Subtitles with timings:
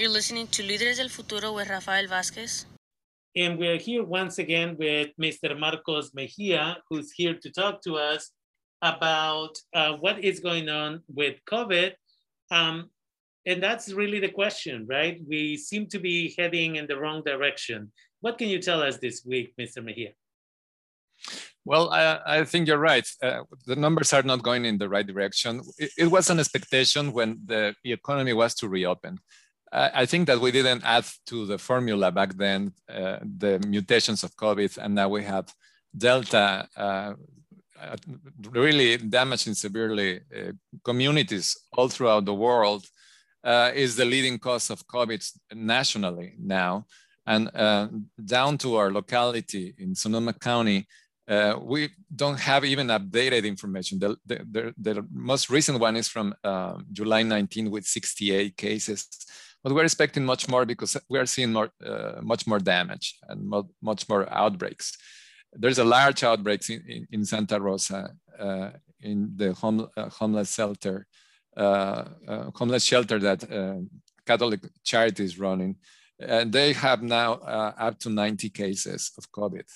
[0.00, 2.64] You're listening to Líderes del Futuro with Rafael Vázquez.
[3.36, 5.58] And we're here once again with Mr.
[5.58, 8.30] Marcos Mejia, who's here to talk to us
[8.80, 11.92] about uh, what is going on with COVID.
[12.50, 12.88] Um,
[13.44, 15.20] and that's really the question, right?
[15.28, 17.92] We seem to be heading in the wrong direction.
[18.22, 19.84] What can you tell us this week, Mr.
[19.84, 20.12] Mejia?
[21.66, 23.06] Well, I, I think you're right.
[23.22, 25.60] Uh, the numbers are not going in the right direction.
[25.76, 29.18] It, it, was an expectation when the economy was to reopen.
[29.72, 34.34] I think that we didn't add to the formula back then uh, the mutations of
[34.34, 35.52] COVID, and now we have
[35.96, 37.96] Delta uh,
[38.42, 40.52] really damaging severely uh,
[40.84, 42.84] communities all throughout the world.
[43.42, 46.84] Uh, is the leading cause of COVID nationally now.
[47.26, 47.88] And uh,
[48.22, 50.86] down to our locality in Sonoma County,
[51.26, 53.98] uh, we don't have even updated information.
[53.98, 56.34] The, the, the, the most recent one is from
[56.92, 59.08] July 19 with 68 cases
[59.62, 63.46] but we're expecting much more because we are seeing more, uh, much more damage and
[63.46, 64.96] mo much more outbreaks.
[65.52, 68.70] There's a large outbreak in, in, in Santa Rosa uh,
[69.02, 71.06] in the home, uh, homeless shelter,
[71.56, 73.80] uh, uh, homeless shelter that uh,
[74.26, 75.76] Catholic Charity is running.
[76.18, 77.34] And they have now
[77.78, 79.66] up to 90 cases of COVID.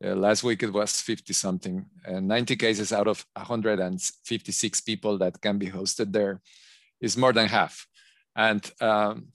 [0.00, 5.66] last week it was 50 something, 90 cases out of 156 people that can be
[5.66, 6.40] hosted there
[7.00, 7.86] is more than half.
[8.36, 9.28] And um,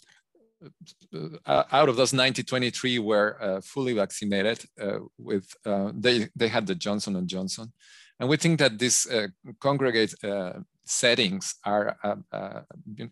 [1.45, 6.47] uh, out of those 90, 23 were uh, fully vaccinated uh, with, uh, they, they
[6.47, 7.71] had the Johnson and Johnson.
[8.19, 9.27] And we think that these uh,
[9.59, 10.53] congregate uh,
[10.85, 11.97] settings are,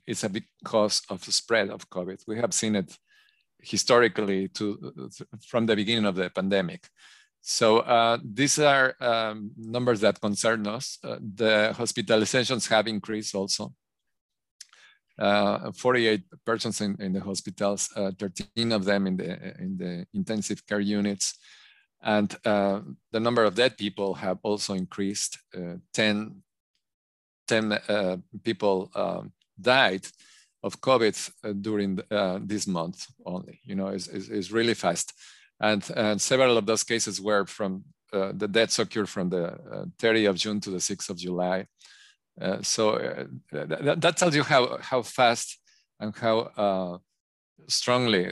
[0.07, 2.21] it's a big cause of the spread of COVID.
[2.27, 2.97] We have seen it
[3.61, 5.09] historically to,
[5.47, 6.87] from the beginning of the pandemic.
[7.41, 10.97] So these are um, numbers that concern us.
[11.01, 13.73] the hospitalizations have increased also
[15.17, 20.05] uh, 48 persons in, in the hospitals, uh, 13 of them in the, in the
[20.13, 21.37] intensive care units.
[22.01, 25.39] And uh, the number of dead people have also increased.
[25.55, 26.41] Uh, 10,
[27.47, 30.05] 10 uh, people um, died
[30.61, 31.99] of COVID uh, during
[32.45, 33.61] this month only.
[33.63, 35.13] You know, it's, it's, it's really fast.
[35.61, 40.35] And, and, several of those cases were from the deaths occurred from the 30th of
[40.37, 41.65] June to the 6th of July.
[42.39, 45.59] Uh, so uh, that, that, tells you how, how fast
[45.99, 46.97] and how uh,
[47.67, 48.31] strongly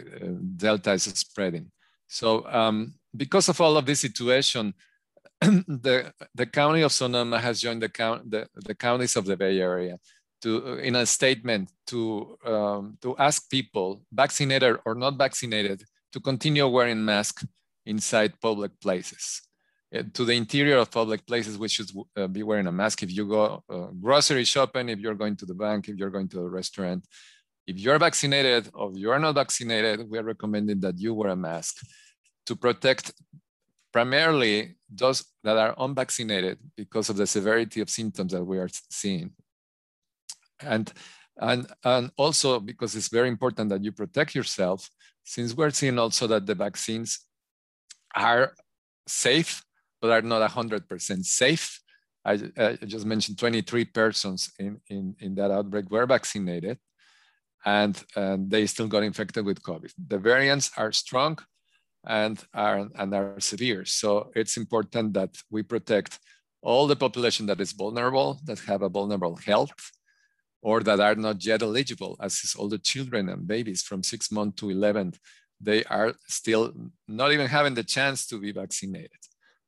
[0.58, 1.72] Delta is spreading.
[2.08, 4.74] So um, because of all of this situation,
[5.42, 9.60] the, the county of Sonoma has joined the, count, the, the counties of the Bay
[9.60, 9.98] Area
[10.42, 16.68] to, in a statement to, um, to ask people, vaccinated or not vaccinated, to continue
[16.68, 17.46] wearing masks
[17.86, 19.42] inside public places.
[19.94, 23.04] Uh, to the interior of public places, we should uh, be wearing a mask.
[23.04, 26.30] If you go uh, grocery shopping, if you're going to the bank, if you're going
[26.30, 27.06] to a restaurant,
[27.68, 31.86] if you're vaccinated or you're not vaccinated, we are recommending that you wear a mask
[32.46, 33.14] to protect
[33.92, 39.32] primarily those that are unvaccinated because of the severity of symptoms that we are seeing.
[40.60, 40.92] And,
[41.38, 44.90] and, and also because it's very important that you protect yourself,
[45.24, 47.20] since we're seeing also that the vaccines
[48.16, 48.54] are
[49.08, 49.64] safe
[50.04, 51.80] but are not 100% safe.
[52.26, 56.78] I, I, just mentioned 23 persons in, in, in that outbreak were vaccinated
[57.66, 59.94] and, and they still got infected with COVID.
[60.10, 61.40] The variants are strong
[62.06, 63.86] and are, and are severe.
[63.86, 66.20] So it's important that we protect
[66.62, 69.92] all the population that is vulnerable, that have a vulnerable health,
[70.62, 74.34] or that are not yet eligible, as is all the children and babies from six
[74.34, 75.14] months to 11,
[75.62, 76.74] they are still
[77.08, 79.23] not even having the chance to be vaccinated.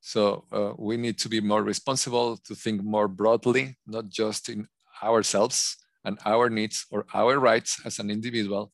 [0.05, 4.67] So uh, we need to be more responsible, to think more broadly, not just in
[5.01, 8.71] ourselves and our needs or our rights as an individual,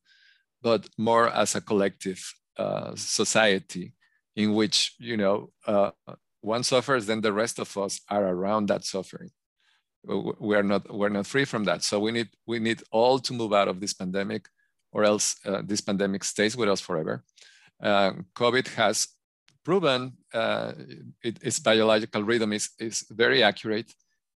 [0.62, 2.22] but more as a collective
[2.58, 3.94] uh, society
[4.36, 5.92] in which, you know, uh,
[6.42, 9.30] one suffers, then the rest of us are around that suffering.
[10.04, 11.82] We are not, we're not free from that.
[11.82, 14.50] So we need, we need all to move out of this pandemic
[14.92, 17.24] or else uh, this pandemic stays with us forever.
[17.82, 19.08] Uh, COVID has
[19.64, 20.74] proven uh,
[21.24, 23.94] it, its biological rhythm is, is very accurate.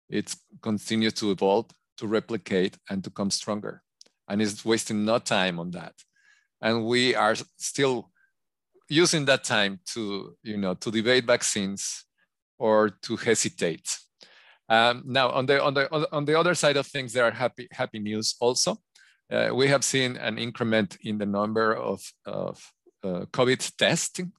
[0.10, 1.68] It continues to evolve,
[1.98, 3.82] to replicate, and to come stronger.
[4.28, 5.94] And it's wasting no time on that.
[6.62, 8.12] And we are still
[8.90, 12.06] using that time to, you know, to debate vaccines
[12.58, 13.98] or to hesitate.
[14.70, 17.68] Um, now, on the, on, the, on the other side of things, there are happy,
[17.72, 18.78] happy news also.
[19.32, 22.64] Uh, we have seen an increment in the number of, of
[23.04, 24.32] uh, COVID testing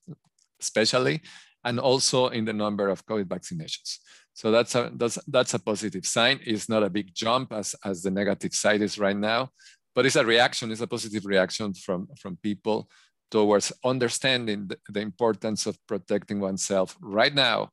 [0.60, 1.22] especially,
[1.64, 3.98] and also in the number of COVID vaccinations.
[4.34, 6.40] So that's a, that's, that's a positive sign.
[6.44, 9.50] It's not a big jump as, as the negative side is right now,
[9.94, 12.88] but it's a reaction, it's a positive reaction from, from people
[13.30, 17.70] towards understanding the, the importance of protecting oneself right now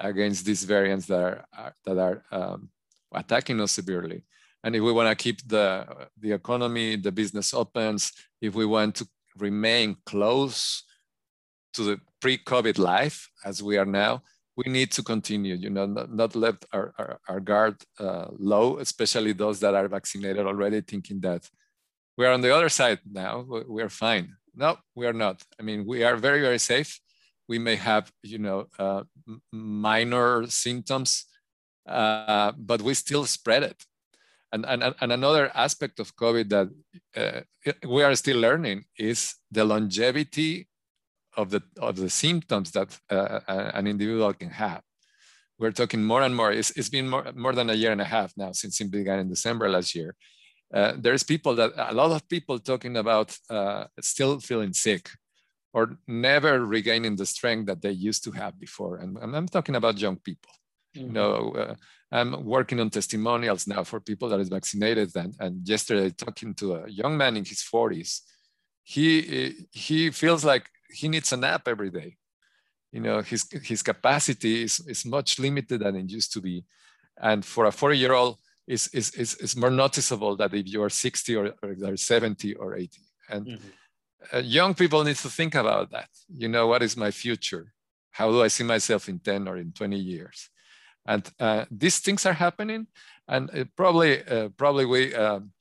[0.00, 2.68] against these variants that are, are that are um,
[3.12, 4.24] attacking us severely.
[4.62, 5.86] And if we want to keep the,
[6.18, 10.84] the economy, the business opens, if we want to remain close
[11.74, 14.22] to the pre-COVID life as we are now,
[14.56, 18.78] we need to continue, you know, not, not let our, our, our guard uh, low,
[18.78, 21.42] especially those that are vaccinated already thinking that
[22.16, 24.36] we're on the other side now, we're fine.
[24.54, 25.42] No, we are not.
[25.60, 26.98] I mean, we are very, very safe.
[27.46, 29.02] We may have, you know, uh,
[29.52, 31.26] minor symptoms,
[31.86, 33.84] uh, but we still spread it.
[34.50, 36.68] And, and, and another aspect of COVID that
[37.14, 37.40] uh,
[37.86, 40.68] we are still learning is the longevity
[41.36, 44.82] of the of the symptoms that uh, an individual can have.
[45.58, 46.50] We're talking more and more.
[46.52, 49.20] It's, it's been more, more than a year and a half now since it began
[49.20, 50.16] in December last year.
[50.72, 55.08] Uh, there's people that a lot of people talking about uh, still feeling sick
[55.72, 58.96] or never regaining the strength that they used to have before.
[58.96, 60.50] And, and I'm talking about young people.
[60.96, 61.06] Mm-hmm.
[61.06, 61.74] You know, uh,
[62.10, 65.14] I'm working on testimonials now for people that is vaccinated.
[65.16, 68.20] And, and yesterday, talking to a young man in his 40s,
[68.84, 72.16] he he feels like he needs a nap every day.
[72.92, 76.64] You know, his, his capacity is, is much limited than it used to be.
[77.20, 80.82] And for a 40 year old, is, is, is, is more noticeable that if you
[80.82, 83.00] are 60 or, or 70 or 80.
[83.28, 84.36] And mm-hmm.
[84.36, 86.08] uh, young people need to think about that.
[86.28, 87.72] You know, what is my future?
[88.10, 90.48] How do I see myself in 10 or in 20 years?
[91.06, 92.86] And uh, these things are happening.
[93.28, 95.52] And probably, uh, probably we, um,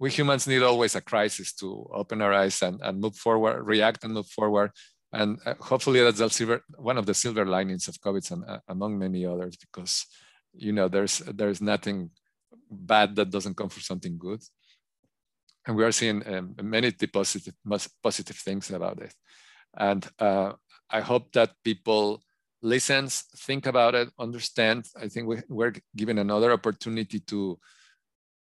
[0.00, 4.02] we humans need always a crisis to open our eyes and, and move forward, react
[4.02, 4.70] and move forward.
[5.12, 8.98] And uh, hopefully that's silver, one of the silver linings of COVID and, uh, among
[8.98, 10.06] many others, because
[10.52, 12.10] you know there's there's nothing
[12.70, 14.40] bad that doesn't come from something good.
[15.66, 17.54] And we are seeing um, many positive
[18.02, 19.14] positive things about it.
[19.76, 20.52] And uh,
[20.88, 22.22] I hope that people
[22.62, 24.86] listens, think about it, understand.
[24.98, 27.58] I think we, we're given another opportunity to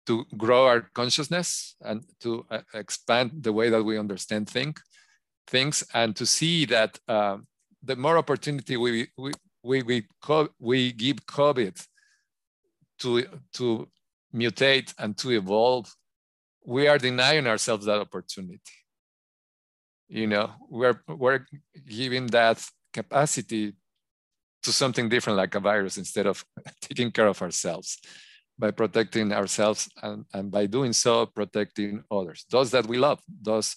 [0.06, 4.81] to grow our consciousness and to uh, expand the way that we understand think,
[5.47, 7.39] things and to see that uh,
[7.83, 10.06] the more opportunity we, we, we, we,
[10.59, 11.87] we give COVID
[13.01, 13.25] to,
[13.55, 13.89] to
[14.35, 15.93] mutate and to evolve,
[16.65, 18.61] we are denying ourselves that opportunity.
[20.09, 21.47] You know, we're, we're
[21.87, 23.75] giving that capacity
[24.62, 26.45] to something different like a virus instead of
[26.81, 27.99] taking care of ourselves
[28.59, 32.45] by protecting ourselves and, and by doing so protecting others.
[32.51, 33.77] Those that we love those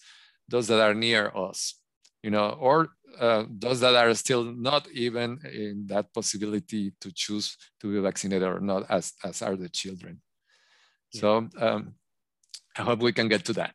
[0.50, 1.76] those that are near us
[2.24, 2.90] you know or
[3.20, 8.48] uh, those that are still not even in that possibility to choose to be vaccinated
[8.48, 10.22] or not as as are the children.
[11.14, 11.22] Yeah.
[11.22, 11.30] so
[11.66, 11.96] um,
[12.78, 13.74] i hope we can get to that.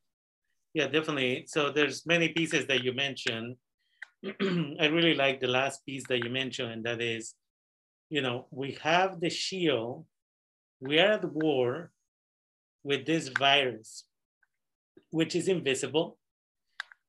[0.74, 1.46] Yeah definitely.
[1.48, 3.56] So there's many pieces that you mentioned.
[4.82, 7.34] I really like the last piece that you mentioned and that is
[8.10, 10.04] you know we have the shield
[10.82, 11.92] we are at war
[12.82, 14.04] with this virus,
[15.10, 16.18] which is invisible.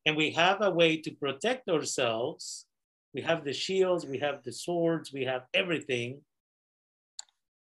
[0.06, 2.68] And we have a way to protect ourselves.
[3.16, 6.22] We have the shields, we have the swords, we have everything,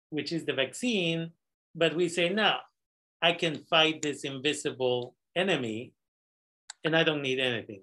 [0.09, 1.31] which is the vaccine.
[1.75, 2.55] But we say, no,
[3.21, 5.91] I can fight this invisible enemy
[6.85, 7.81] and I don't need anything,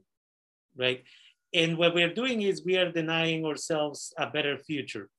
[0.74, 1.02] right?
[1.52, 5.10] And what we're doing is we are denying ourselves a better future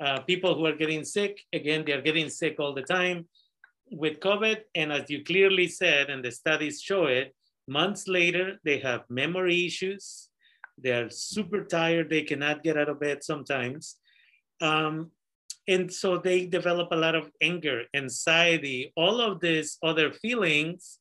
[0.00, 3.26] uh, people who are getting sick, again, they're getting sick all the time
[3.90, 4.58] with COVID.
[4.74, 7.34] And as you clearly said, and the studies show it,
[7.68, 10.28] months later, they have memory issues.
[10.78, 12.10] They're super tired.
[12.10, 13.96] They cannot get out of bed sometimes.
[14.60, 15.10] Um,
[15.66, 20.98] and so they develop a lot of anger, anxiety, all of these other feelings.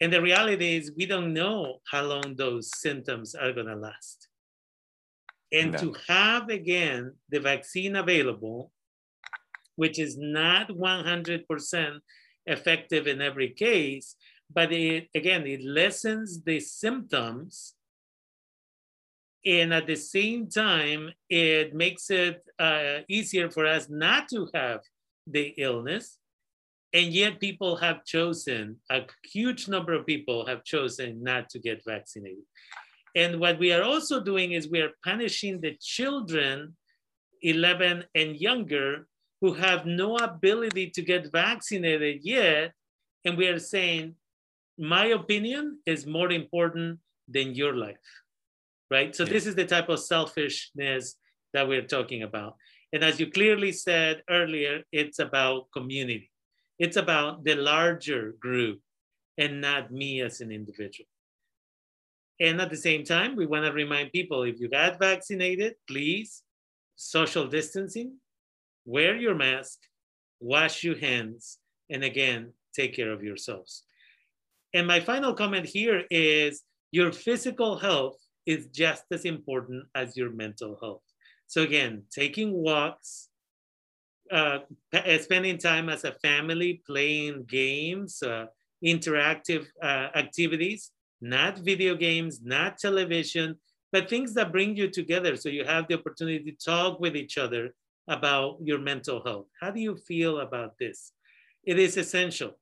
[0.00, 4.28] And the reality is, we don't know how long those symptoms are going to last.
[5.52, 5.78] And no.
[5.78, 8.72] to have again the vaccine available,
[9.76, 11.98] which is not 100%
[12.46, 14.16] effective in every case,
[14.52, 17.74] but it, again, it lessens the symptoms.
[19.46, 24.80] And at the same time, it makes it uh, easier for us not to have
[25.26, 26.18] the illness.
[26.92, 31.82] And yet, people have chosen, a huge number of people have chosen not to get
[31.84, 32.44] vaccinated.
[33.14, 36.76] And what we are also doing is we are punishing the children
[37.42, 39.06] 11 and younger
[39.40, 42.72] who have no ability to get vaccinated yet.
[43.24, 44.14] And we are saying,
[44.78, 47.96] my opinion is more important than your life,
[48.90, 49.14] right?
[49.14, 49.32] So, yeah.
[49.32, 51.16] this is the type of selfishness
[51.52, 52.56] that we're talking about.
[52.92, 56.30] And as you clearly said earlier, it's about community,
[56.78, 58.80] it's about the larger group
[59.38, 61.08] and not me as an individual.
[62.40, 66.42] And at the same time, we want to remind people if you got vaccinated, please
[66.96, 68.18] social distancing,
[68.84, 69.78] wear your mask,
[70.40, 71.58] wash your hands,
[71.90, 73.84] and again, take care of yourselves.
[74.72, 80.30] And my final comment here is your physical health is just as important as your
[80.30, 81.02] mental health.
[81.46, 83.28] So again, taking walks,
[84.30, 84.58] uh,
[85.20, 88.46] spending time as a family, playing games, uh,
[88.84, 90.90] interactive uh, activities,
[91.24, 93.56] not video games, not television,
[93.92, 97.38] but things that bring you together so you have the opportunity to talk with each
[97.38, 97.74] other
[98.08, 99.46] about your mental health.
[99.60, 101.12] How do you feel about this?
[101.64, 102.58] It is essential.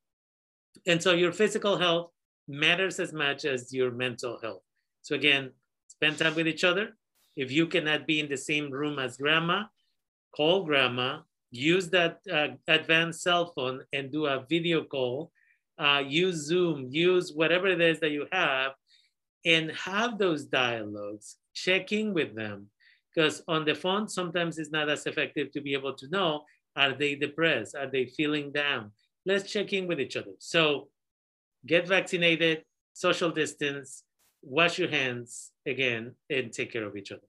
[0.86, 2.10] And so your physical health
[2.46, 4.62] matters as much as your mental health.
[5.02, 5.50] So again,
[5.88, 6.90] spend time with each other.
[7.36, 9.64] If you cannot be in the same room as grandma,
[10.36, 15.32] call grandma, use that uh, advanced cell phone and do a video call,
[15.78, 18.72] uh, use Zoom, use whatever it is that you have
[19.44, 22.68] and have those dialogues, checking with them.
[23.14, 26.94] Because on the phone, sometimes it's not as effective to be able to know are
[26.94, 27.74] they depressed?
[27.74, 28.92] Are they feeling down?
[29.26, 30.32] Let's check in with each other.
[30.38, 30.88] So
[31.66, 32.64] get vaccinated,
[32.94, 34.04] social distance,
[34.42, 37.28] wash your hands again, and take care of each other.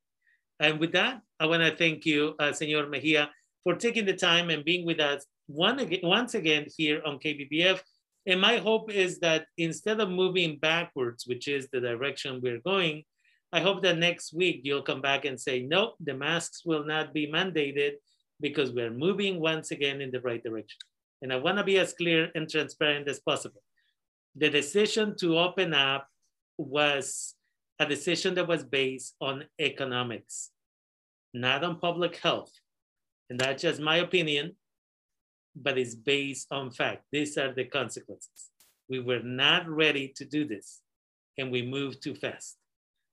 [0.59, 3.29] And with that, I want to thank you, uh, Senor Mejia,
[3.63, 7.81] for taking the time and being with us one once again here on KBBF.
[8.25, 13.03] And my hope is that instead of moving backwards, which is the direction we're going,
[13.51, 17.13] I hope that next week you'll come back and say, nope, the masks will not
[17.13, 17.93] be mandated
[18.39, 20.79] because we're moving once again in the right direction.
[21.21, 23.61] And I wanna be as clear and transparent as possible.
[24.35, 26.07] The decision to open up
[26.57, 27.35] was
[27.79, 30.49] a decision that was based on economics,
[31.33, 32.51] not on public health.
[33.29, 34.55] And that's just my opinion
[35.55, 37.03] but it's based on fact.
[37.11, 38.49] These are the consequences.
[38.89, 40.81] We were not ready to do this
[41.37, 42.57] and we moved too fast.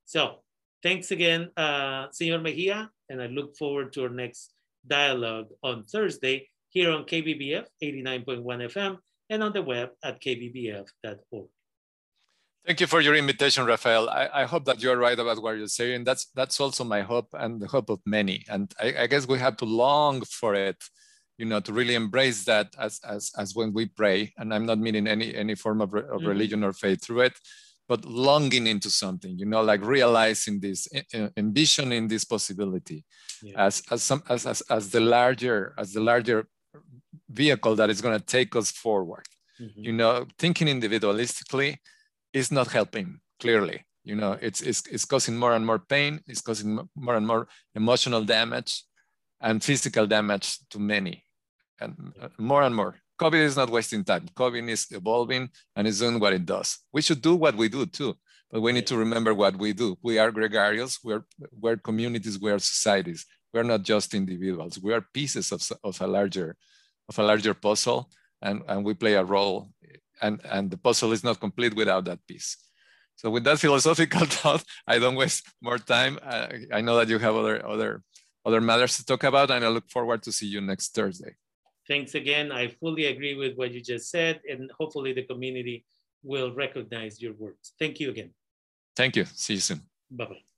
[0.04, 0.40] So
[0.82, 4.52] thanks again, uh, Senor Mejia, and I look forward to our next
[4.87, 11.49] dialogue on Thursday here on KBBF 89.1 FM and on the web at kbbf.org.
[12.66, 14.11] Thank you for your invitation, Rafael.
[14.11, 16.04] I, I, hope that you're right about what you're saying.
[16.04, 18.44] That's that's also my hope and the hope of many.
[18.50, 20.76] And I, I guess we have to long for it
[21.40, 24.78] you know, to really embrace that as, as, as when we pray, and I'm not
[24.78, 26.26] meaning any, any form of, re of mm-hmm.
[26.26, 27.32] religion or faith through it,
[27.88, 30.87] but longing into something, you know, like realizing this,
[31.38, 33.06] envisioning this possibility
[33.42, 33.54] yeah.
[33.56, 36.47] as, as, some, as, as, as the larger, as the larger
[37.30, 39.25] vehicle that is going to take us forward.
[39.59, 39.80] Mm-hmm.
[39.82, 41.78] You know, thinking individualistically
[42.35, 43.87] is not helping clearly.
[44.04, 47.49] You know, it's, it's, it's causing more and more pain, it's causing more and more
[47.75, 48.85] emotional damage
[49.40, 51.25] and physical damage to many
[51.80, 52.96] and uh, more and more.
[53.20, 54.26] COVID is not wasting time.
[54.34, 56.78] COVID is evolving and is doing what it does.
[56.92, 58.16] We should do what we do too,
[58.50, 59.96] but we need to remember what we do.
[60.02, 63.26] We are gregarious, we're, we're communities, we are societies.
[63.52, 64.78] We're not just individuals.
[64.80, 66.56] We are pieces of, of a larger
[67.10, 68.08] of a larger puzzle
[68.40, 69.70] and, and we play a role
[70.22, 72.56] and, and the puzzle is not complete without that piece.
[73.16, 76.18] So with that philosophical thought, I don't waste more time.
[76.22, 78.02] I, I know that you have other, other,
[78.46, 81.34] other matters to talk about and I look forward to see you next Thursday.
[81.90, 82.52] Thanks again.
[82.52, 85.85] I fully agree with what you just said, and hopefully the community
[86.23, 87.73] will recognize your words.
[87.80, 88.30] Thank you again.
[88.94, 89.25] Thank you.
[89.25, 89.80] See you soon.
[90.09, 90.50] Bye-bye.